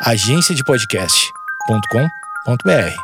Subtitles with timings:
[0.00, 2.94] agenciadepodcast.com.br.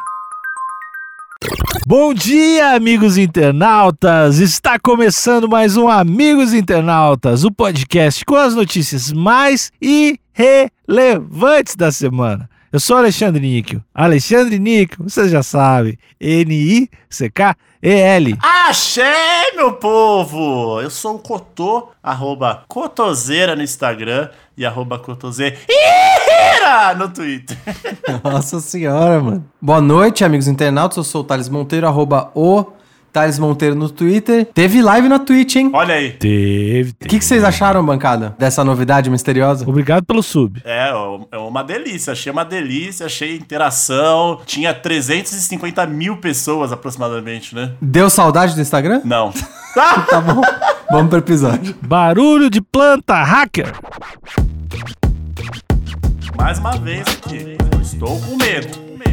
[1.86, 4.38] Bom dia, amigos internautas!
[4.38, 12.48] Está começando mais um Amigos Internautas, o podcast com as notícias mais irrelevantes da semana.
[12.72, 13.82] Eu sou Alexandre Níquel.
[13.94, 15.98] Alexandre Níquel, você já sabe.
[16.20, 18.36] N-I-C-K-E-L.
[18.40, 20.80] Axé, meu povo!
[20.80, 25.56] Eu sou o Cotô, arroba Cotoseira no Instagram e arroba Cotoseira
[26.96, 27.56] no Twitter.
[28.24, 29.44] Nossa senhora, mano.
[29.60, 30.96] Boa noite, amigos internautas.
[30.96, 32.64] Eu sou o Thales Monteiro, arroba o
[33.12, 34.46] Thales Monteiro no Twitter.
[34.52, 35.70] Teve live na Twitch, hein?
[35.72, 36.12] Olha aí.
[36.12, 39.68] Teve, O que, que vocês acharam, bancada, dessa novidade misteriosa?
[39.68, 40.60] Obrigado pelo sub.
[40.64, 40.90] É,
[41.30, 42.12] é uma delícia.
[42.12, 44.40] Achei uma delícia, achei interação.
[44.46, 47.72] Tinha 350 mil pessoas aproximadamente, né?
[47.80, 49.00] Deu saudade do Instagram?
[49.04, 49.32] Não.
[49.74, 50.40] Tá bom.
[50.88, 51.74] Vamos pro episódio.
[51.82, 53.72] Barulho de planta hacker.
[56.36, 57.56] Mais uma vez aqui.
[57.72, 58.68] Eu estou com medo.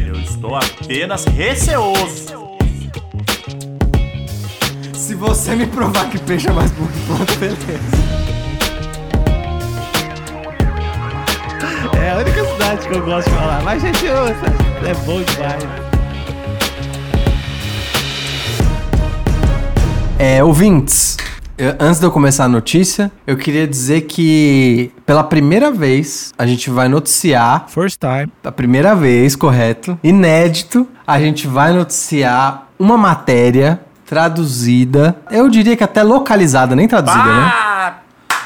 [0.06, 2.42] Eu estou apenas receoso.
[4.94, 8.12] Se você me provar que peixe é mais burro que planta, beleza.
[12.02, 13.62] É a única cidade que eu gosto de falar.
[13.62, 14.46] Mas, gente, ouça,
[14.86, 15.92] é bom demais.
[20.18, 21.16] É, ouvintes,
[21.64, 26.44] eu- antes de eu começar a notícia, eu queria dizer que pela primeira vez a
[26.46, 28.32] gente vai noticiar First time.
[28.44, 35.84] a primeira vez, correto, inédito, a gente vai noticiar uma matéria traduzida, eu diria que
[35.84, 37.50] até localizada, nem traduzida, né?
[37.54, 37.94] Ah!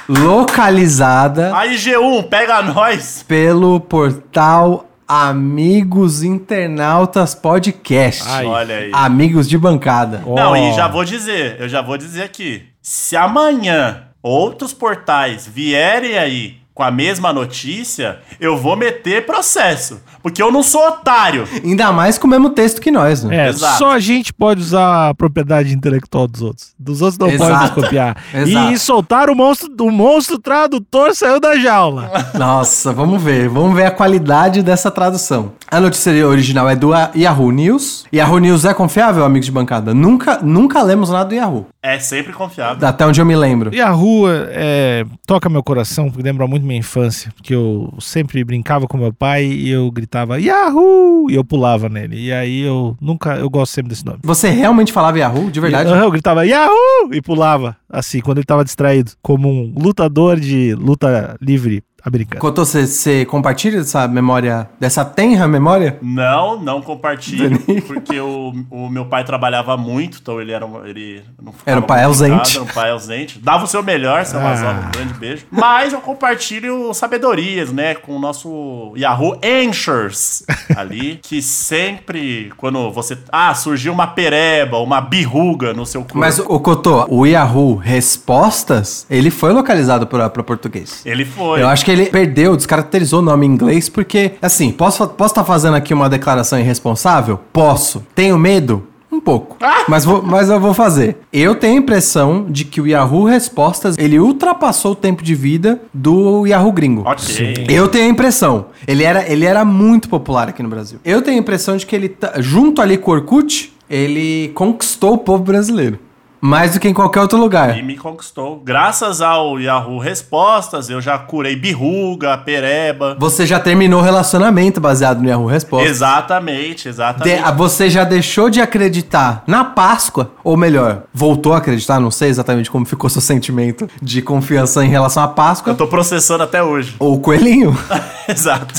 [0.09, 3.25] Localizada Aí, G1, pega nós.
[3.27, 8.25] pelo portal Amigos Internautas Podcast.
[8.27, 8.45] Ai.
[8.45, 8.91] Olha aí.
[8.93, 10.19] Amigos de bancada.
[10.27, 10.57] Não, Ó.
[10.57, 12.65] e já vou dizer, eu já vou dizer aqui.
[12.83, 19.99] Se amanhã outros portais vierem aí com a mesma notícia, eu vou meter processo.
[20.23, 21.49] Porque eu não sou otário.
[21.65, 23.47] Ainda mais com o mesmo texto que nós, né?
[23.47, 23.79] É, Exato.
[23.79, 26.75] só a gente pode usar a propriedade intelectual dos outros.
[26.79, 27.63] Dos outros não Exato.
[27.63, 28.23] nos copiar.
[28.35, 28.73] Exato.
[28.75, 32.11] E soltar o monstro, o monstro tradutor saiu da jaula.
[32.35, 33.49] Nossa, vamos ver.
[33.49, 35.53] Vamos ver a qualidade dessa tradução.
[35.71, 38.05] A notícia original é do Yahoo News.
[38.13, 39.95] Yahoo News é confiável, amigos de bancada?
[39.95, 41.67] Nunca, nunca lemos nada do Yahoo.
[41.83, 42.87] É sempre confiável.
[42.87, 43.73] Até onde eu me lembro.
[43.75, 47.33] E a rua é, toca meu coração, porque lembra muito minha infância.
[47.35, 51.31] Porque eu sempre brincava com meu pai e eu gritava Yahoo!
[51.31, 52.27] E eu pulava nele.
[52.27, 54.19] E aí eu nunca, eu gosto sempre desse nome.
[54.23, 55.51] Você realmente falava Yahoo?
[55.51, 55.91] De verdade?
[55.91, 57.13] Eu, eu gritava Yahoo!
[57.13, 59.13] E pulava, assim, quando ele tava distraído.
[59.23, 62.41] Como um lutador de luta livre americano.
[62.41, 65.99] Cotô, você, você compartilha dessa memória, dessa tenra memória?
[66.01, 71.23] Não, não compartilho, porque o, o meu pai trabalhava muito, então ele era um, ele
[71.43, 72.57] não Era um pai ausente.
[72.57, 73.39] era um pai ausente.
[73.39, 74.89] Dava o seu melhor, seu Ah.
[74.89, 75.47] Um grande beijo.
[75.51, 80.45] Mas eu compartilho sabedorias, né, com o nosso Yahoo Answers
[80.77, 86.19] ali, que sempre quando você, ah, surgiu uma pereba, uma birruga no seu corpo.
[86.19, 91.03] Mas, o Cotô, o Yahoo Respostas, ele foi localizado para português.
[91.05, 91.63] ele foi.
[91.63, 95.35] Eu acho que ele perdeu, descaracterizou o nome em inglês, porque, assim, posso estar posso
[95.35, 97.41] tá fazendo aqui uma declaração irresponsável?
[97.53, 98.05] Posso.
[98.15, 98.87] Tenho medo?
[99.11, 99.57] Um pouco.
[99.89, 101.17] Mas, vou, mas eu vou fazer.
[101.33, 105.81] Eu tenho a impressão de que o Yahoo Respostas, ele ultrapassou o tempo de vida
[105.95, 107.03] do Yahoo Gringo.
[107.07, 107.67] Ok.
[107.71, 108.67] Eu tenho a impressão.
[108.87, 110.99] Ele era, ele era muito popular aqui no Brasil.
[111.05, 115.15] Eu tenho a impressão de que ele, tá- junto ali com o Orkut, ele conquistou
[115.15, 115.99] o povo brasileiro.
[116.41, 117.77] Mais do que em qualquer outro lugar.
[117.79, 118.61] E me conquistou.
[118.65, 123.17] Graças ao Yahoo Respostas, eu já curei birruga, pereba.
[123.19, 125.91] Você já terminou o relacionamento baseado no Yahoo Respostas.
[125.91, 127.43] Exatamente, De- exatamente.
[127.45, 130.31] ah, você já deixou de acreditar na Páscoa?
[130.45, 131.99] Ou melhor, voltou a acreditar?
[132.01, 135.73] Não sei exatamente como ficou seu sentimento de confiança em relação à Páscoa.
[135.73, 136.95] Eu tô processando até hoje.
[136.99, 137.77] Ou o coelhinho.
[138.29, 138.75] Exato.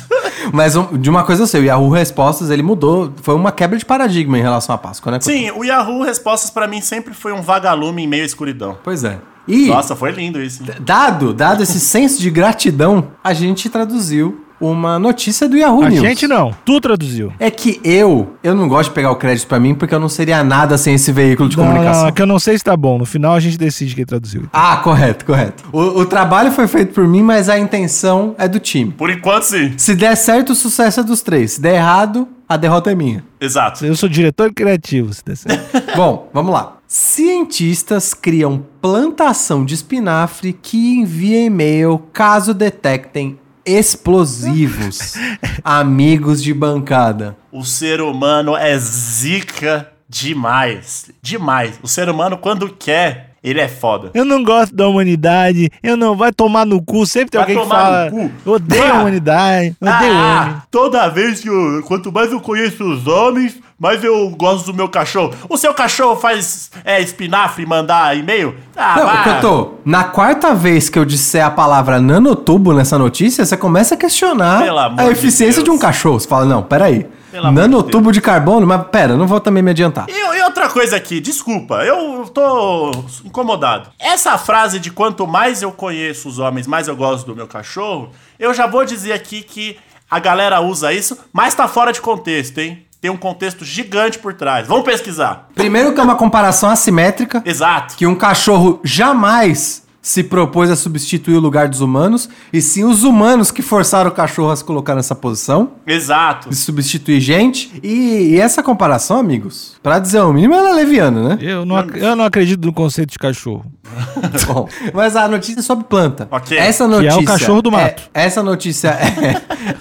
[0.53, 3.12] Mas um- de uma coisa eu sei, o Yahoo Respostas, ele mudou.
[3.22, 5.19] Foi uma quebra de paradigma em relação à Páscoa, né?
[5.22, 8.78] Sim, o Yahoo Respostas pra mim sempre foi um vagalume em meio à escuridão.
[8.84, 9.19] Pois é.
[9.47, 10.62] E, Nossa, foi lindo isso.
[10.81, 16.01] dado, dado esse senso de gratidão, a gente traduziu uma notícia do Yahoo A News.
[16.01, 17.31] gente não, tu traduziu.
[17.40, 20.09] É que eu, eu não gosto de pegar o crédito pra mim, porque eu não
[20.09, 22.02] seria nada sem esse veículo de Não, comunicação.
[22.03, 22.97] não, é que eu não sei se tá bom.
[22.97, 24.43] No final a gente decide quem traduziu.
[24.52, 25.64] Ah, correto, correto.
[25.72, 28.91] O, o trabalho foi feito por mim, mas a intenção é do time.
[28.91, 29.73] Por enquanto, sim.
[29.78, 31.53] Se der certo, o sucesso é dos três.
[31.53, 33.23] Se der errado, a derrota é minha.
[33.40, 33.85] Exato.
[33.85, 35.67] Eu sou diretor criativo, se der certo.
[35.96, 36.78] Bom, vamos lá.
[36.87, 43.37] Cientistas criam plantação de espinafre que envia e-mail caso detectem
[43.67, 45.14] explosivos.
[45.64, 47.35] Amigos de bancada.
[47.52, 51.11] O ser humano é zica demais.
[51.22, 51.79] Demais.
[51.84, 54.09] O ser humano, quando quer, Ele é foda.
[54.14, 55.69] Eu não gosto da humanidade.
[55.81, 56.16] Eu não.
[56.17, 57.05] Vai tomar no cu.
[57.05, 58.05] Sempre tem Vai alguém que tomar fala.
[58.05, 58.31] no cu.
[58.46, 58.99] Eu odeio a Ah.
[59.02, 59.75] humanidade.
[59.79, 60.23] eu Odeio homem.
[60.25, 61.81] Ah, toda vez que eu.
[61.84, 65.34] Quanto mais eu conheço os homens, mais eu gosto do meu cachorro.
[65.47, 68.56] O seu cachorro faz é, espinafre e mandar e-mail?
[68.76, 69.74] Ah, Não, eu tô.
[69.85, 74.64] Na quarta vez que eu disser a palavra nanotubo nessa notícia, você começa a questionar
[74.64, 75.78] a de eficiência de, Deus.
[75.78, 76.20] um cachorro.
[76.20, 77.08] Você fala, não, peraí.
[77.32, 78.66] Pelo amor de Nanotubo de, carbono?
[78.66, 80.08] Mas pera, não vou também me adiantar.
[80.09, 82.91] E, e outra coisa aqui, desculpa, eu tô
[83.24, 83.90] incomodado.
[84.00, 88.09] Essa frase de quanto mais eu conheço os homens, mais eu gosto do meu cachorro,
[88.40, 89.78] eu já vou dizer aqui que
[90.09, 92.86] a galera usa isso, mas tá fora de contexto, hein?
[92.99, 94.67] Tem um contexto gigante por trás.
[94.67, 95.49] Vamos pesquisar.
[95.53, 97.96] Primeiro que é uma comparação assimétrica, Exato.
[97.96, 103.03] que um cachorro jamais se propôs a substituir o lugar dos humanos, e sim os
[103.03, 106.49] humanos que forçaram o cachorro a se colocar nessa posição, Exato.
[106.49, 107.78] de substituir gente.
[107.84, 111.38] E, e essa comparação, amigos, pra dizer o mínimo, ela é leviana, né?
[111.41, 113.66] Eu não, ac- eu não acredito no conceito de cachorro.
[114.47, 116.26] Bom, mas a notícia é sobre planta.
[116.32, 116.58] Ok.
[116.58, 117.26] Essa Que é o notícia.
[117.26, 118.03] cachorro do mato.
[118.14, 118.88] é- essa notícia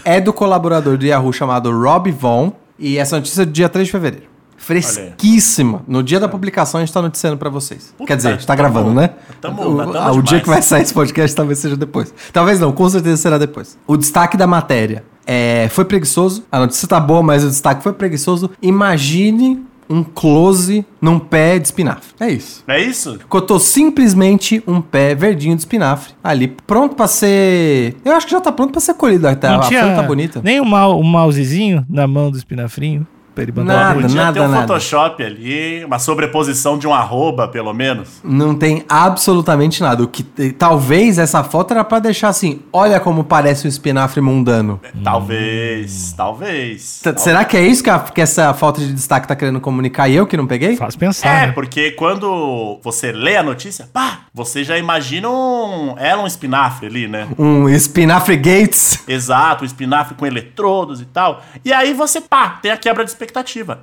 [0.05, 2.51] é, é do colaborador do Yahoo chamado Rob Vaughn.
[2.79, 4.27] E essa notícia é do dia 3 de fevereiro.
[4.59, 5.83] Fresquíssima.
[5.87, 7.95] No dia da publicação a gente tá noticiando pra vocês.
[7.97, 9.11] Puta, Quer dizer, a gente tá tamo- gravando, né?
[9.41, 12.13] tamo- o, tamo ah, o dia que vai sair esse podcast talvez seja depois.
[12.33, 13.79] Talvez não, com certeza será depois.
[13.87, 16.45] O destaque da matéria é, foi preguiçoso.
[16.51, 18.51] A notícia tá boa, mas o destaque foi preguiçoso.
[18.63, 22.09] Imagine um close num pé de espinafre.
[22.21, 22.65] É isso.
[22.67, 23.19] É isso?
[23.29, 27.97] Cotou simplesmente um pé verdinho de espinafre ali, pronto pra ser.
[28.05, 29.49] Eu acho que já tá pronto pra ser colhido até.
[29.49, 30.41] não a tinha folha tá bonita.
[30.43, 33.07] nem um, mau- um mousezinho na mão do espinafrinho
[33.37, 34.67] pra ele mandar Nada, uma Podia nada, ter um nada.
[34.67, 38.21] Photoshop ali, uma sobreposição de um arroba, pelo menos.
[38.25, 40.03] Não tem absolutamente nada.
[40.03, 40.23] O que
[40.55, 44.81] talvez essa foto era pra deixar assim, olha como parece um espinafre mundano.
[45.05, 47.01] Talvez, talvez.
[47.03, 50.09] T- Será que é isso que, a- que essa falta de destaque tá querendo comunicar
[50.09, 50.77] e eu que não peguei?
[50.77, 51.29] Faz pensar.
[51.29, 51.53] É, né?
[51.53, 55.95] porque quando você lê a notícia, pá, você já imagina um.
[55.99, 57.29] Ela um espinafre ali, né?
[57.39, 59.05] Um espinafre Gates.
[59.07, 61.43] Exato, um espinafre com eletrodos e tal.
[61.65, 63.26] E aí você, pá, tem a quebra de expectativa.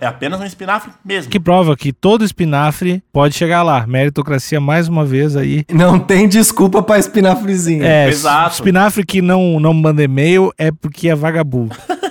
[0.02, 1.32] É apenas um espinafre mesmo.
[1.32, 3.86] Que prova que todo espinafre pode chegar lá.
[3.88, 5.66] Meritocracia mais uma vez aí.
[5.72, 7.84] Não tem desculpa pra espinafrezinho.
[7.84, 8.56] É, Exato.
[8.56, 11.76] espinafre que não, não manda e-mail é porque é vagabundo.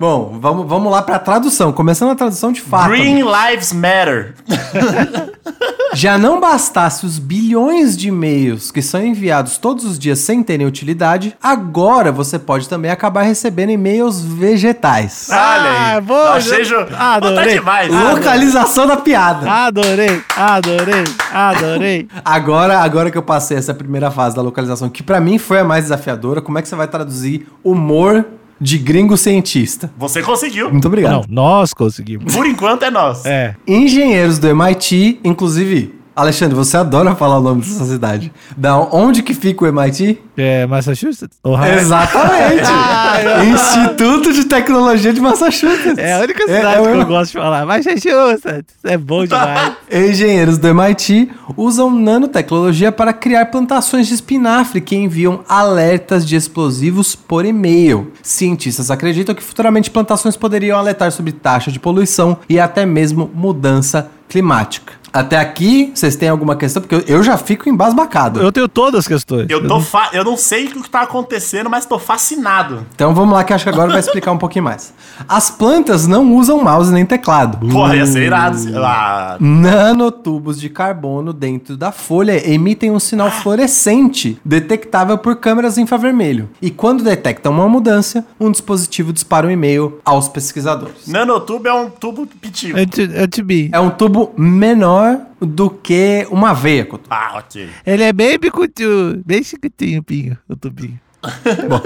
[0.00, 1.72] Bom, vamos, vamos lá pra tradução.
[1.74, 2.88] Começando a tradução de fato.
[2.88, 4.34] Green Lives Matter.
[5.92, 10.66] Já não bastasse os bilhões de e-mails que são enviados todos os dias sem terem
[10.66, 15.28] utilidade, agora você pode também acabar recebendo e-mails vegetais.
[15.30, 15.96] Olha aí.
[15.96, 17.54] Ah, vou- Eu achei tá adorei.
[17.54, 17.92] demais.
[17.92, 19.50] Localização da piada.
[19.50, 22.08] Adorei, adorei, adorei.
[22.24, 25.64] Agora, agora que eu passei essa primeira fase da localização, que pra mim foi a
[25.64, 28.24] mais desafiadora, como é que você vai traduzir humor
[28.60, 29.90] de gringo cientista?
[29.96, 30.70] Você conseguiu.
[30.70, 31.12] Muito obrigado.
[31.12, 32.34] Não, nós conseguimos.
[32.34, 33.26] Por enquanto é nosso.
[33.26, 33.56] É.
[33.66, 38.32] Engenheiros do MIT, inclusive, Alexandre, você adora falar o nome dessa cidade.
[38.56, 40.20] Da onde que fica o MIT?
[40.36, 41.38] É Massachusetts?
[41.42, 41.78] Ohio?
[41.78, 42.70] Exatamente.
[43.52, 45.96] Instituto de Tecnologia de Massachusetts.
[45.98, 47.64] É a única É, cidade é que eu gosto de falar.
[47.64, 48.74] Massachusetts.
[48.84, 49.72] É bom demais.
[49.90, 57.14] Engenheiros do MIT usam nanotecnologia para criar plantações de espinafre que enviam alertas de explosivos
[57.14, 58.12] por e-mail.
[58.22, 64.10] Cientistas acreditam que futuramente plantações poderiam alertar sobre taxa de poluição e até mesmo mudança
[64.28, 64.92] climática.
[65.12, 66.82] Até aqui, vocês têm alguma questão?
[66.82, 68.40] Porque eu, eu já fico embasbacado.
[68.40, 69.46] Eu tenho todas as questões.
[69.48, 70.10] Eu, tô fa...
[70.12, 72.86] eu não sei o que tá acontecendo, mas tô fascinado.
[72.94, 74.92] Então vamos lá que acho que agora vai explicar um pouquinho mais.
[75.28, 77.58] As plantas não usam mouse nem teclado.
[77.68, 78.56] Porra, ia ser irado.
[78.76, 86.48] Ah, Nanotubos de carbono dentro da folha emitem um sinal fluorescente detectável por câmeras infravermelho.
[86.62, 91.06] E quando detectam uma mudança, um dispositivo dispara um e-mail aos pesquisadores.
[91.06, 92.78] nanotube é um tubo pitinho.
[92.78, 93.68] É é.
[93.72, 94.99] É um tubo menor
[95.40, 96.84] do que uma veia.
[96.84, 97.06] Couto.
[97.10, 97.68] Ah, ok.
[97.86, 100.98] Ele é bem bicutinho, bem chiquitinho, pinho, o tubinho.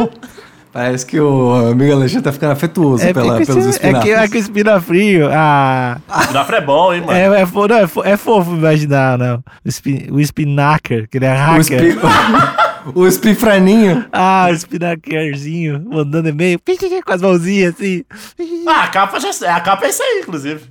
[0.73, 4.13] Parece que o amigo Alexandre tá ficando afetuoso pela, bicutinho, pelos é que, espinafres.
[4.19, 7.13] é que o espinafrinho, ah, Espinafre é bom, hein, mano?
[7.13, 9.37] é, é, fo- não, é, fo- é fofo imaginar, não.
[9.65, 11.97] O, spin, o spinacker, que ele é O, hacker.
[12.95, 14.05] o espifraninho.
[14.13, 16.61] Ah, o spinackerzinho, mandando e-mail,
[17.05, 18.05] com as mãozinhas assim.
[18.67, 19.31] Ah, a capa, já...
[19.55, 20.63] a capa é isso aí, inclusive.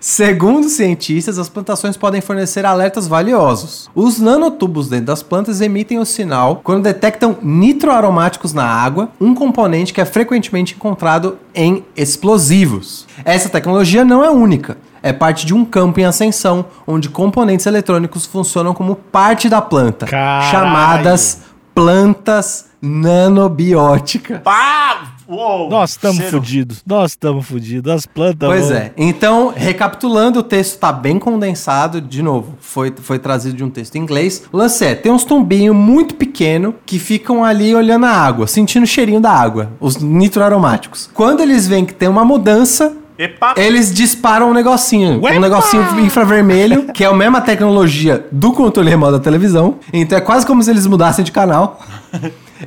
[0.00, 3.90] Segundo cientistas, as plantações podem fornecer alertas valiosos.
[3.94, 9.92] Os nanotubos dentro das plantas emitem o sinal quando detectam nitroaromáticos na água, um componente
[9.92, 13.06] que é frequentemente encontrado em explosivos.
[13.24, 14.76] Essa tecnologia não é única.
[15.02, 20.06] É parte de um campo em ascensão, onde componentes eletrônicos funcionam como parte da planta,
[20.06, 20.50] Caralho.
[20.50, 21.42] chamadas
[21.74, 24.40] plantas nanobiótica.
[24.44, 25.14] Pá!
[25.28, 26.82] Uou, Nós estamos fudidos.
[26.86, 27.92] Nós estamos fudidos.
[27.92, 28.48] As plantas.
[28.48, 28.92] Pois vão- é.
[28.96, 32.00] Então, recapitulando, o texto tá bem condensado.
[32.00, 34.44] De novo, foi, foi trazido de um texto em inglês.
[34.50, 38.84] O lance é, tem uns tombinhos muito pequenos que ficam ali olhando a água, sentindo
[38.84, 39.70] o cheirinho da água.
[39.78, 41.10] Os nitroaromáticos.
[41.12, 43.54] Quando eles veem que tem uma mudança, Epa!
[43.56, 45.20] eles disparam um negocinho.
[45.20, 45.36] Uepa!
[45.36, 49.80] Um negocinho infravermelho, que é a mesma tecnologia do controle remoto da televisão.
[49.92, 51.80] Então é quase como se eles mudassem de canal.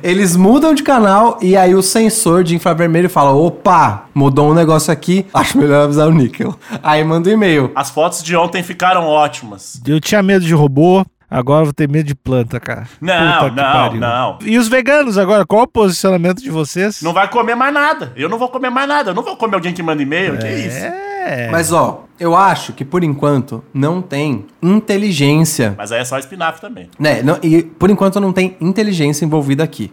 [0.02, 4.92] Eles mudam de canal e aí o sensor de infravermelho fala: opa, mudou um negócio
[4.92, 6.54] aqui, acho melhor avisar o níquel.
[6.82, 7.70] Aí manda um e-mail.
[7.74, 9.80] As fotos de ontem ficaram ótimas.
[9.86, 11.04] Eu tinha medo de robô.
[11.32, 12.86] Agora eu vou ter medo de planta, cara.
[13.00, 14.00] Não, Puta que não, pariu.
[14.00, 14.38] não.
[14.44, 15.46] E os veganos agora?
[15.46, 17.00] Qual o posicionamento de vocês?
[17.00, 18.12] Não vai comer mais nada.
[18.14, 19.10] Eu não vou comer mais nada.
[19.10, 20.36] Eu não vou comer alguém que manda e-mail.
[20.38, 20.84] Que isso?
[20.84, 21.48] É.
[21.50, 25.74] Mas ó, eu acho que por enquanto não tem inteligência.
[25.78, 26.90] Mas aí é só espinafre também.
[26.98, 27.22] Né?
[27.22, 29.90] Não, e por enquanto não tem inteligência envolvida aqui.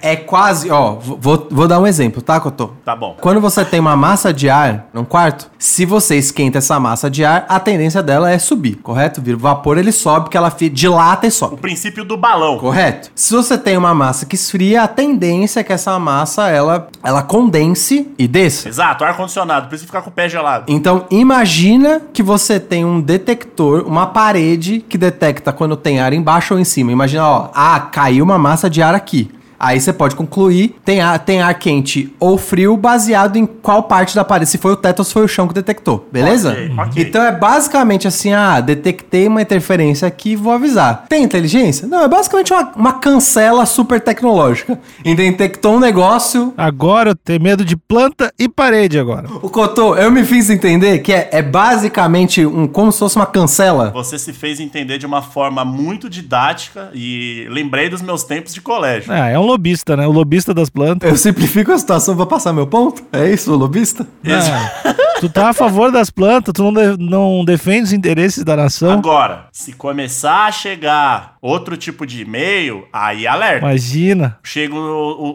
[0.00, 2.70] É, quase, ó, vou, vou dar um exemplo, tá, Cotô?
[2.84, 3.16] Tá bom.
[3.20, 7.24] Quando você tem uma massa de ar num quarto, se você esquenta essa massa de
[7.24, 9.20] ar, a tendência dela é subir, correto?
[9.20, 11.56] Vira o vapor, ele sobe, porque ela dilata e O sobe.
[11.56, 12.58] princípio do balão.
[12.58, 13.10] Correto?
[13.14, 17.22] Se você tem uma massa que esfria, a tendência é que essa massa ela, ela
[17.22, 18.68] condense e desça.
[18.68, 19.68] Exato, ar-condicionado.
[19.68, 20.64] Precisa ficar com o pé gelado.
[20.68, 26.54] Então, imagina que você tem um detector, uma parede que detecta quando tem ar embaixo
[26.54, 26.92] ou em cima.
[26.92, 29.37] Imagina, ó, ah, caiu uma massa de ar aqui aqui.
[29.58, 34.14] Aí você pode concluir, tem ar, tem ar quente ou frio baseado em qual parte
[34.14, 36.52] da parede, se foi o teto ou se foi o chão que detectou, beleza?
[36.52, 37.02] Ok, ok.
[37.02, 41.06] Então é basicamente assim, ah, detectei uma interferência aqui, vou avisar.
[41.08, 41.88] Tem inteligência?
[41.88, 44.78] Não, é basicamente uma, uma cancela super tecnológica.
[45.04, 49.28] E detectou um negócio, Agora eu tenho medo de planta e parede agora.
[49.42, 53.26] o Cotô, eu me fiz entender que é, é basicamente um, como se fosse uma
[53.26, 53.90] cancela.
[53.90, 58.60] Você se fez entender de uma forma muito didática e lembrei dos meus tempos de
[58.60, 59.12] colégio.
[59.12, 60.06] Ah, é um lobista, né?
[60.06, 61.08] O lobista das plantas.
[61.10, 63.02] Eu simplifico a situação pra passar meu ponto?
[63.12, 64.06] É isso, o lobista?
[64.26, 68.56] Ah, tu tá a favor das plantas, tu não, de- não defende os interesses da
[68.56, 68.92] nação.
[68.92, 73.66] Agora, se começar a chegar outro tipo de e-mail, aí alerta.
[73.66, 74.38] Imagina.
[74.42, 74.78] Chegam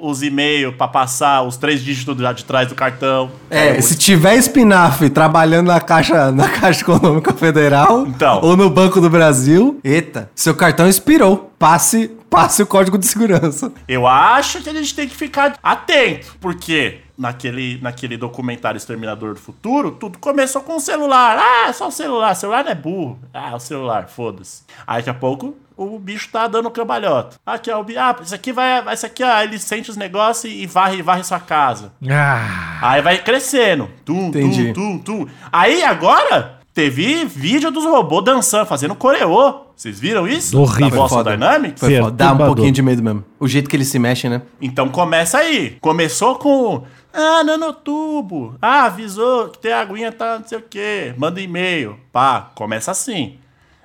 [0.03, 3.29] os e-mails pra passar os três dígitos lá de trás do cartão.
[3.49, 8.39] É, se tiver espinafre trabalhando na Caixa, na Caixa Econômica Federal Então.
[8.43, 11.49] ou no Banco do Brasil, eita, seu cartão expirou.
[11.57, 13.71] Passe, passe o código de segurança.
[13.87, 19.39] Eu acho que a gente tem que ficar atento, porque naquele, naquele documentário Exterminador do
[19.39, 21.37] Futuro, tudo começou com o celular.
[21.39, 23.19] Ah, é só o celular, o celular não é burro.
[23.33, 24.63] Ah, o celular, foda-se.
[24.87, 27.35] Aí daqui a pouco o bicho tá dando cambalhota.
[27.45, 30.51] Aqui, ó, o bi- ah, isso aqui vai, isso aqui, ó, ele sente os negócios
[30.51, 31.91] e varre, varre sua casa.
[32.09, 33.89] Ah, Aí vai crescendo.
[34.05, 34.73] Tum, Entendi.
[34.73, 35.27] tum, tum, tum.
[35.51, 39.62] Aí agora teve vídeo dos robôs dançando, fazendo coreô.
[39.75, 40.59] Vocês viram isso?
[40.59, 40.89] Horrível.
[40.89, 41.79] Da Boston Dynamics?
[41.79, 42.11] Foi foda.
[42.11, 43.23] Dá um pouquinho de medo mesmo.
[43.39, 44.41] O jeito que eles se mexem, né?
[44.61, 45.77] Então começa aí.
[45.81, 46.83] Começou com.
[47.11, 48.55] Ah, nanotubo.
[48.61, 51.13] Ah, avisou que tem aguinha, tá não sei o quê.
[51.17, 51.97] Manda e-mail.
[52.11, 53.37] Pá, começa assim.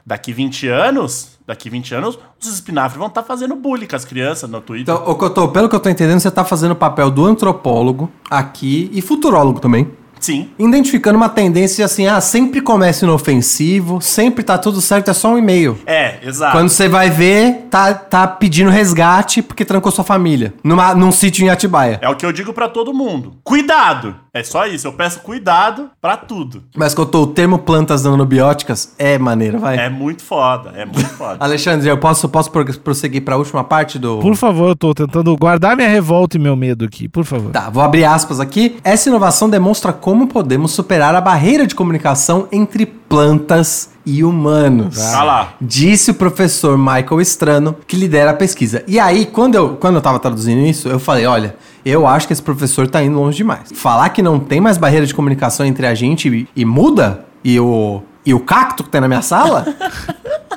[0.06, 4.48] Daqui 20 anos, daqui 20 anos, os espinafres vão estar fazendo bullying com as crianças
[4.48, 4.94] no Twitter.
[4.94, 8.10] Então, ô Cotô, pelo que eu tô entendendo, você tá fazendo o papel do antropólogo
[8.30, 9.90] aqui e futurólogo também.
[10.20, 10.48] Sim.
[10.58, 15.38] Identificando uma tendência assim, ah, sempre começa inofensivo, sempre tá tudo certo, é só um
[15.38, 15.78] e-mail.
[15.86, 16.52] É, exato.
[16.52, 20.52] Quando você vai ver, tá, tá pedindo resgate porque trancou sua família.
[20.64, 21.98] Numa, num sítio em Atibaia.
[22.02, 23.34] É o que eu digo pra todo mundo.
[23.44, 24.14] Cuidado!
[24.34, 24.86] É só isso.
[24.86, 26.62] Eu peço cuidado pra tudo.
[26.76, 29.76] Mas Cotô, o termo plantas nanobióticas é maneiro, vai.
[29.78, 30.72] É muito foda.
[30.76, 31.36] É muito foda.
[31.44, 34.18] Alexandre, eu posso, posso pro- prosseguir pra última parte do.
[34.18, 37.50] por favor, eu tô tentando guardar minha revolta e meu medo aqui, por favor.
[37.50, 38.76] Tá, vou abrir aspas aqui.
[38.84, 44.96] Essa inovação demonstra como podemos superar a barreira de comunicação entre plantas e humanos.
[44.96, 45.54] Tá lá.
[45.60, 48.82] Disse o professor Michael Strano, que lidera a pesquisa.
[48.86, 52.32] E aí, quando eu, quando eu tava traduzindo isso, eu falei, olha, eu acho que
[52.32, 53.70] esse professor tá indo longe demais.
[53.74, 57.58] Falar que não tem mais barreira de comunicação entre a gente e, e muda, e
[57.60, 59.64] o, e o cacto que tem na minha sala...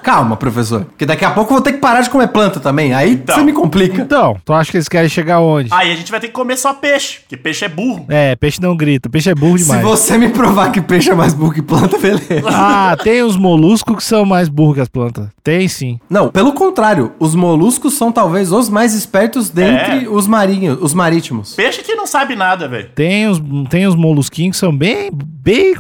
[0.03, 0.85] Calma, professor.
[0.85, 2.91] Porque daqui a pouco eu vou ter que parar de comer planta também.
[2.91, 3.35] Aí Então.
[3.35, 4.01] você me complica.
[4.01, 5.69] Então, tu acha que eles querem chegar onde?
[5.71, 8.07] Aí a gente vai ter que comer só peixe, porque peixe é burro.
[8.09, 9.83] É, peixe não grita, peixe é burro Se demais.
[9.83, 12.41] você me provar que peixe é mais burro que planta, beleza.
[12.49, 15.27] Ah, tem os moluscos que são mais burros que as plantas.
[15.43, 15.99] Tem sim.
[16.09, 20.09] Não, pelo contrário, os moluscos são talvez os mais espertos dentre É.
[20.09, 21.53] os marinhos, os marítimos.
[21.53, 22.89] Peixe que não sabe nada, velho.
[22.95, 25.75] Tem os, tem os molusquinhos que são bem, bem,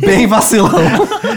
[0.00, 0.70] Bem vacilão.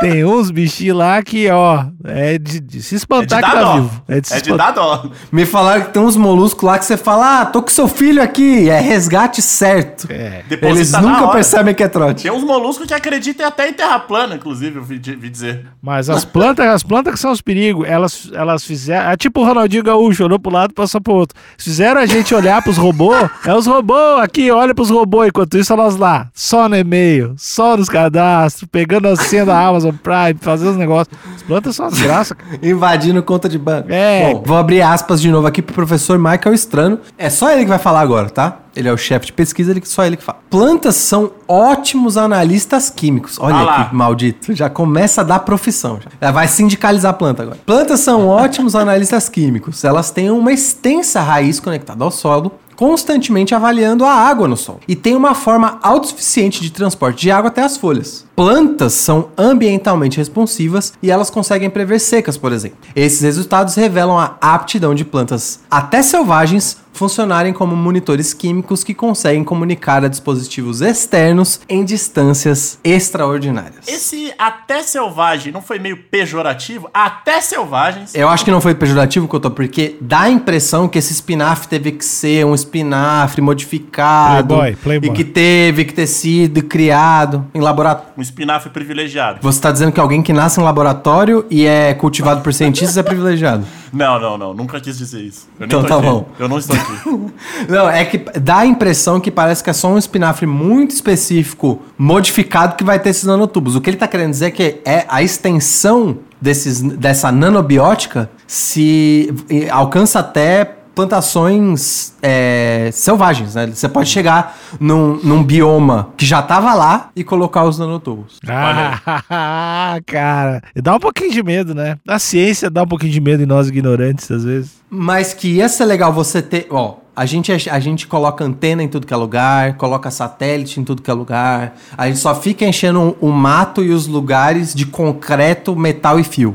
[0.00, 3.56] Tem uns bichinhos lá que, ó, é de, de se É de espantar dar que
[3.56, 3.74] tá dó.
[3.74, 4.02] vivo.
[4.08, 4.74] É de se É de espantar.
[4.74, 5.10] dar dó.
[5.30, 8.22] Me falaram que tem uns moluscos lá que você fala, ah, tô com seu filho
[8.22, 10.06] aqui, é resgate certo.
[10.10, 10.42] É.
[10.48, 12.22] Deposita Eles nunca percebem que é trote.
[12.24, 15.66] Tem uns moluscos que acreditam até em terra plana, inclusive, eu vi, vi dizer.
[15.80, 19.10] Mas as plantas, as plantas que são os perigos, elas, elas fizeram.
[19.10, 21.38] É tipo o Ronaldinho Gaúcho, olhou pro lado e passou pro outro.
[21.56, 23.30] Fizeram a gente olhar pros robôs.
[23.46, 25.28] É os robôs aqui, olha pros robôs.
[25.28, 29.83] Enquanto isso, nós lá, só no e-mail, só nos cadastros, pegando a senha da Amazon
[29.92, 31.16] Prime, fazendo os negócios.
[31.34, 32.58] As plantas são as graças, cara.
[32.62, 33.88] Invadindo conta de banco.
[33.90, 34.32] É.
[34.32, 36.98] Bom, vou abrir aspas de novo aqui pro professor Michael Strano.
[37.18, 38.58] É só ele que vai falar agora, tá?
[38.76, 40.38] Ele é o chefe de pesquisa, ele, só ele que fala.
[40.50, 43.38] Plantas são ótimos analistas químicos.
[43.38, 44.52] Olha Ah que maldito.
[44.52, 46.00] Já começa a dar profissão.
[46.02, 46.10] Já.
[46.20, 47.58] Já vai sindicalizar a planta agora.
[47.64, 49.84] Plantas são ótimos analistas químicos.
[49.84, 54.80] Elas têm uma extensa raiz conectada ao solo, constantemente avaliando a água no solo.
[54.86, 58.26] E tem uma forma autossuficiente de transporte de água até as folhas.
[58.36, 62.78] Plantas são ambientalmente responsivas e elas conseguem prever secas, por exemplo.
[62.94, 69.44] Esses resultados revelam a aptidão de plantas até selvagens funcionarem como monitores químicos que conseguem
[69.44, 73.86] comunicar a dispositivos externos em distâncias extraordinárias.
[73.86, 76.88] Esse até selvagem não foi meio pejorativo?
[76.94, 78.14] Até selvagens.
[78.14, 81.92] Eu acho que não foi pejorativo, Couto, porque dá a impressão que esse espinafre teve
[81.92, 84.54] que ser um espinafre modificado.
[84.54, 85.10] Playboy, playboy.
[85.10, 88.12] E que teve que ter sido criado em laboratório.
[88.16, 89.38] Um espinafre privilegiado.
[89.42, 93.02] Você tá dizendo que alguém que nasce em laboratório e é cultivado por cientistas é
[93.02, 93.66] privilegiado.
[93.94, 94.52] Não, não, não.
[94.52, 95.48] Nunca quis dizer isso.
[95.58, 96.04] Eu Então tá aqui.
[96.06, 96.28] bom.
[96.38, 97.32] Eu não estou aqui.
[97.68, 101.80] Não, é que dá a impressão que parece que é só um espinafre muito específico,
[101.96, 103.76] modificado, que vai ter esses nanotubos.
[103.76, 109.32] O que ele tá querendo dizer é que é a extensão desses, dessa nanobiótica se
[109.70, 113.66] alcança até plantações é, selvagens, né?
[113.66, 118.38] Você pode chegar num, num bioma que já tava lá e colocar os nanotubos.
[118.48, 120.62] Ah, cara.
[120.76, 121.96] Dá um pouquinho de medo, né?
[122.06, 124.72] A ciência dá um pouquinho de medo em nós ignorantes, às vezes.
[124.88, 126.66] Mas que ia ser legal você ter.
[126.70, 130.84] Ó, a gente, a gente coloca antena em tudo que é lugar, coloca satélite em
[130.84, 131.76] tudo que é lugar.
[131.96, 136.52] A gente só fica enchendo o mato e os lugares de concreto, metal e fio.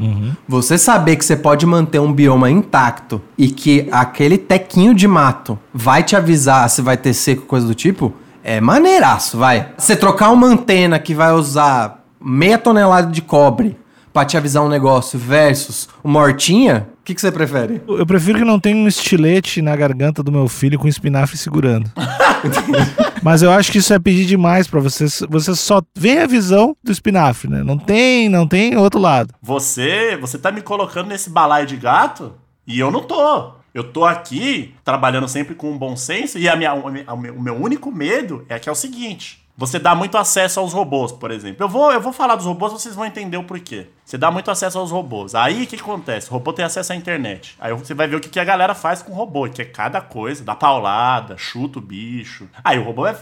[0.47, 5.57] Você saber que você pode manter um bioma intacto e que aquele tequinho de mato
[5.73, 8.13] vai te avisar se vai ter seco, coisa do tipo,
[8.43, 9.69] é maneiraço, vai.
[9.77, 13.77] Você trocar uma antena que vai usar meia tonelada de cobre
[14.13, 17.81] pra te avisar um negócio versus uma hortinha, o que, que você prefere?
[17.87, 21.89] Eu prefiro que não tenha um estilete na garganta do meu filho com espinafre segurando.
[23.21, 25.05] Mas eu acho que isso é pedir demais pra você.
[25.29, 27.63] Você só vê a visão do espinafre, né?
[27.63, 29.33] Não tem, não tem outro lado.
[29.41, 32.33] Você, você tá me colocando nesse balaio de gato
[32.65, 33.51] e eu não tô.
[33.73, 37.55] Eu tô aqui trabalhando sempre com bom senso e a minha, o meu- o meu
[37.55, 39.43] único medo é que é o seguinte.
[39.59, 41.65] Você dá muito acesso aos robôs, por exemplo.
[41.65, 43.87] Eu vou, eu vou falar dos robôs, vocês vão entender o porquê.
[44.05, 45.35] Você dá muito acesso aos robôs.
[45.35, 46.29] Aí o que, acontece?
[46.29, 47.57] O robô tem acesso à internet.
[47.59, 49.65] Aí você vai ver o que, que a galera faz com o robô, que é
[49.65, 52.47] cada coisa, dá paulada, chuta o bicho.
[52.63, 53.17] Aí o robô é,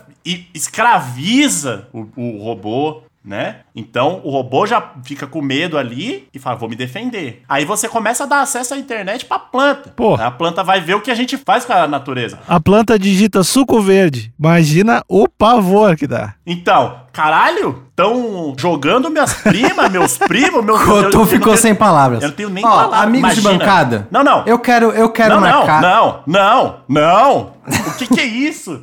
[0.53, 3.57] escraviza o, o robô né?
[3.75, 7.43] Então o robô já fica com medo ali e fala, vou me defender.
[7.49, 9.89] Aí você começa a dar acesso à internet pra planta.
[9.89, 10.23] Porra.
[10.23, 12.39] Aí A planta vai ver o que a gente faz com a natureza.
[12.47, 14.31] A planta digita suco verde.
[14.39, 16.35] Imagina o pavor que dá.
[16.45, 21.57] Então, caralho, estão jogando minhas primas, meus primos, meus eu- eu Cotô não ficou tenho-
[21.57, 22.21] sem palavras.
[22.23, 22.99] Eu não tenho nem Ó, palavras.
[23.01, 23.59] Amigos de Imagina.
[23.59, 24.07] bancada.
[24.09, 24.43] Não, não.
[24.45, 27.53] Eu quero, eu quero não, na não, não, não, não.
[27.87, 28.81] O que, que é isso?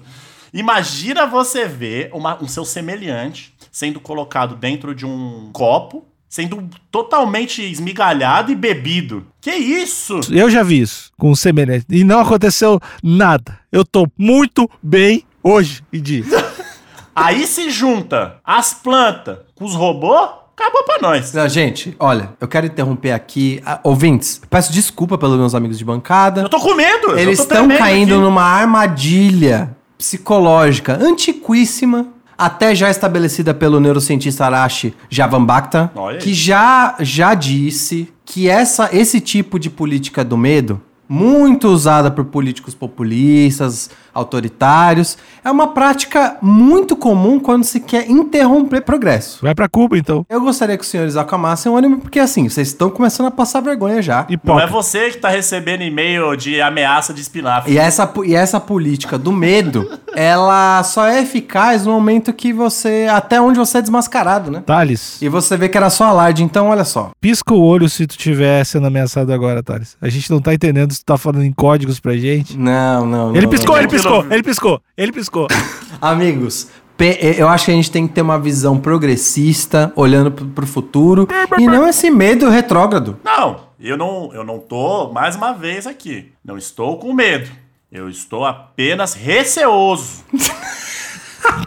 [0.53, 7.61] Imagina você ver uma- um seu semelhante sendo colocado dentro de um copo, sendo totalmente
[7.61, 9.27] esmigalhado e bebido.
[9.41, 10.21] Que isso?
[10.31, 11.85] Eu já vi isso com um semelhante.
[11.91, 13.59] E não aconteceu nada.
[13.73, 16.25] Eu tô muito bem hoje em dia.
[17.17, 21.33] Aí se junta as plantas com os robôs, acabou pra nós.
[21.33, 23.61] Não, Gente, olha, eu quero interromper aqui.
[23.67, 26.43] Ah, ouvintes, peço desculpa pelos meus amigos de bancada.
[26.43, 27.09] Eu tô com medo.
[27.11, 28.23] eu Eles tô estão caindo aqui.
[28.23, 32.07] numa armadilha psicológica antiquíssima,
[32.45, 39.59] até já estabelecida pelo neurocientista Arashi Javambakta, que já, já disse que essa, esse tipo
[39.59, 47.39] de política do medo, muito usada por políticos populistas, autoritários, é uma prática muito comum
[47.39, 49.41] quando se quer interromper progresso.
[49.43, 50.25] Vai pra Cuba, então.
[50.29, 53.61] Eu gostaria que os senhores acalmassem o ânimo, porque assim, vocês estão começando a passar
[53.61, 54.27] vergonha já.
[54.45, 57.73] Não é você que tá recebendo e-mail de ameaça de espinafre.
[57.73, 63.07] E essa, e essa política do medo, ela só é eficaz no momento que você.
[63.11, 64.63] Até onde você é desmascarado, né?
[64.65, 67.11] Thales, E você vê que era só alarde, então olha só.
[67.21, 69.97] pisca o olho se tu estiver sendo ameaçado agora, Thales.
[70.01, 72.57] A gente não tá entendendo se tu tá falando em códigos pra gente.
[72.57, 73.31] Não, não.
[73.31, 73.83] Ele não, piscou, não.
[73.83, 75.47] ele piscou, ele piscou, ele piscou.
[76.01, 80.47] Amigos, pe- eu acho que a gente tem que ter uma visão progressista, olhando pro,
[80.47, 83.19] pro futuro, e não esse medo retrógrado.
[83.25, 87.49] Não, eu não, eu não tô, mais uma vez aqui, não estou com medo.
[87.93, 90.25] Eu estou apenas receoso.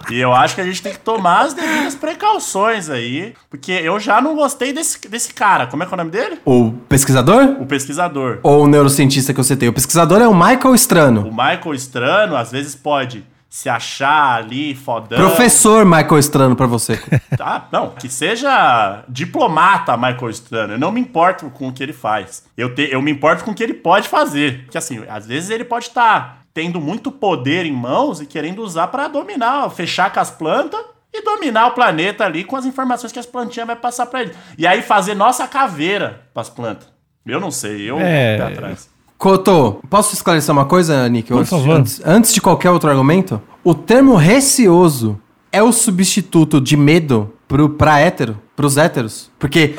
[0.10, 4.00] e eu acho que a gente tem que tomar as devidas precauções aí, porque eu
[4.00, 5.68] já não gostei desse, desse cara.
[5.68, 6.40] Como é que é o nome dele?
[6.46, 7.44] O pesquisador?
[7.60, 8.40] O pesquisador.
[8.44, 9.68] Ou o neurocientista que eu citei?
[9.68, 11.24] O pesquisador é o Michael O Strano.
[11.32, 15.18] Michael Strano, às vezes, pode se achar ali fodão.
[15.18, 17.00] Professor Michael Strano pra você.
[17.38, 20.74] Tá, não, que seja diplomata Michael Strano.
[20.74, 22.44] Eu não me importo com o que ele faz.
[22.58, 24.64] Eu, te, eu me importo com o que ele pode fazer.
[24.64, 28.88] Porque assim, às vezes ele pode estar tendo muito poder em mãos e querendo usar
[28.88, 30.80] pra dominar, fechar com as plantas
[31.14, 34.34] e dominar o planeta ali com as informações que as plantinhas vai passar pra ele.
[34.58, 36.88] E aí fazer nossa caveira pras plantas.
[37.24, 38.38] Eu não sei, eu É.
[38.38, 38.90] pé atrás.
[39.20, 41.30] Couto, posso esclarecer uma coisa, Nick?
[41.30, 41.76] Por Antes, favor.
[41.76, 47.70] antes, antes de qualquer outro argumento, o termo receoso é o substituto de medo pro,
[47.70, 49.30] pra hétero, pros héteros.
[49.40, 49.76] Porque,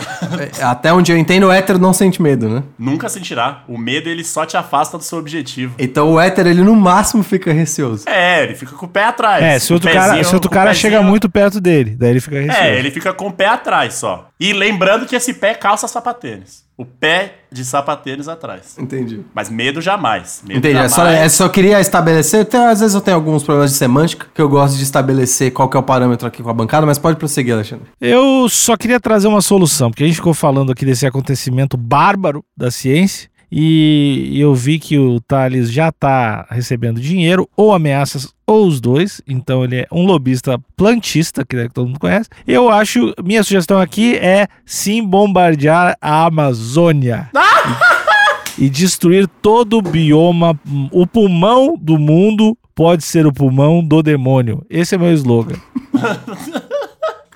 [0.58, 2.62] é, até onde eu entendo, o hétero não sente medo, né?
[2.78, 3.64] Nunca sentirá.
[3.66, 5.74] O medo ele só te afasta do seu objetivo.
[5.78, 8.08] Então o hétero, ele no máximo fica receoso.
[8.08, 9.42] É, ele fica com o pé atrás.
[9.42, 12.10] É, se O outro cara, pezinho- se outro cara pezinho- chega muito perto dele, daí
[12.10, 12.60] ele fica receoso.
[12.62, 14.28] É, ele fica com o pé atrás só.
[14.38, 16.66] E lembrando que esse pé calça sapatênis.
[16.76, 18.76] O pé de sapatênis atrás.
[18.78, 19.22] Entendi.
[19.34, 20.42] Mas medo jamais.
[20.46, 20.74] Medo Entendi.
[20.76, 20.92] É jamais.
[20.92, 22.42] só, é só queria estabelecer.
[22.42, 25.68] Até, às vezes eu tenho alguns problemas de semântica que eu gosto de estabelecer qual
[25.68, 27.86] que é o parâmetro aqui com a bancada, mas pode prosseguir, Alexandre.
[28.00, 32.44] Eu só queria trazer uma solução, porque a gente ficou falando aqui desse acontecimento bárbaro
[32.54, 38.66] da ciência e eu vi que o Thales já está recebendo dinheiro ou ameaças ou
[38.66, 42.28] os dois, então ele é um lobista plantista, que, né, que todo mundo conhece.
[42.46, 47.30] Eu acho, minha sugestão aqui é sim bombardear a Amazônia.
[48.58, 50.60] e, e destruir todo o bioma,
[50.92, 54.62] o pulmão do mundo pode ser o pulmão do demônio.
[54.68, 55.56] Esse é meu slogan.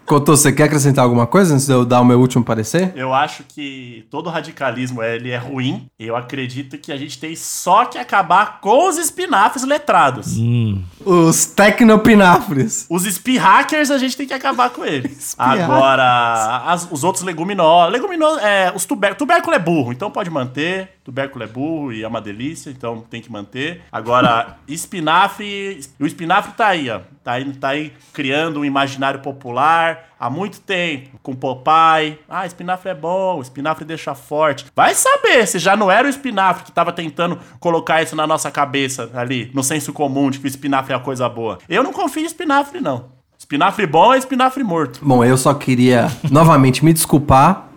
[0.07, 2.93] Couto, você quer acrescentar alguma coisa antes de eu dar o meu último parecer?
[2.97, 5.87] Eu acho que todo radicalismo ele é ruim.
[5.99, 10.37] Eu acredito que a gente tem só que acabar com os espinafres letrados.
[10.37, 10.83] Hum.
[11.05, 12.87] Os tecnopinafres.
[12.89, 13.05] Os
[13.39, 15.35] hackers a gente tem que acabar com eles.
[15.39, 17.93] Agora, as- os outros leguminosos.
[17.93, 19.19] Leguminosos, é, os tubérculos.
[19.19, 20.91] Tubérculo é burro, então pode manter.
[21.05, 23.83] Tubérculo é burro e é uma delícia, então tem que manter.
[23.91, 25.81] Agora, espinafre.
[26.01, 27.01] O espinafre tá aí, ó.
[27.25, 31.19] Tá aí, tá aí criando um imaginário popular há muito tempo.
[31.23, 32.19] Com Popeye.
[32.29, 34.67] Ah, espinafre é bom, espinafre deixa forte.
[34.75, 38.51] Vai saber se já não era o espinafre que tava tentando colocar isso na nossa
[38.51, 41.59] cabeça ali, no senso comum de que o espinafre é a coisa boa.
[41.69, 43.07] Eu não confio em espinafre, não.
[43.39, 45.01] Espinafre bom é espinafre morto.
[45.03, 47.69] Bom, eu só queria novamente me desculpar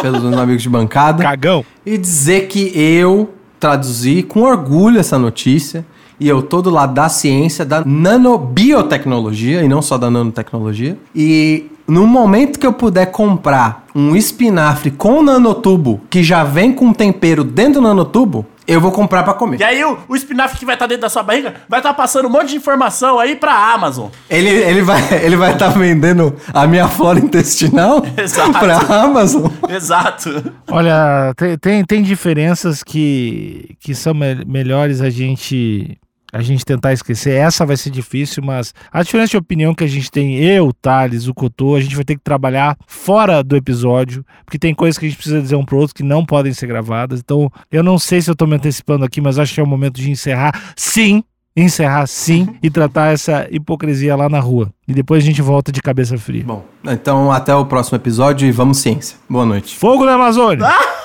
[0.00, 1.64] pelos meus amigos de bancada Cagão.
[1.84, 5.84] e dizer que eu traduzi com orgulho essa notícia
[6.18, 10.98] e eu tô do lado da ciência, da nanobiotecnologia e não só da nanotecnologia.
[11.14, 16.92] E no momento que eu puder comprar um espinafre com nanotubo que já vem com
[16.92, 19.60] tempero dentro do nanotubo, eu vou comprar pra comer.
[19.60, 22.26] E aí o, o espinafre que vai estar dentro da sua barriga vai estar passando
[22.26, 24.08] um monte de informação aí pra Amazon.
[24.28, 28.58] Ele, ele vai ele vai estar vendendo a minha flora intestinal Exato.
[28.58, 29.46] pra Amazon.
[29.68, 30.30] Exato.
[30.70, 35.98] Olha, tem, tem, tem diferenças que, que são me- melhores a gente
[36.32, 37.34] a gente tentar esquecer.
[37.34, 40.72] Essa vai ser difícil, mas a diferença de opinião que a gente tem, eu, o
[40.72, 44.98] Thales, o Cotô, a gente vai ter que trabalhar fora do episódio, porque tem coisas
[44.98, 47.20] que a gente precisa dizer um pro outro que não podem ser gravadas.
[47.20, 49.66] Então, eu não sei se eu tô me antecipando aqui, mas acho que é o
[49.66, 50.72] momento de encerrar.
[50.76, 51.22] Sim!
[51.56, 54.70] Encerrar sim e tratar essa hipocrisia lá na rua.
[54.86, 56.44] E depois a gente volta de cabeça fria.
[56.44, 59.18] Bom, então até o próximo episódio e vamos ciência.
[59.28, 59.76] Boa noite.
[59.76, 60.64] Fogo na Amazônia!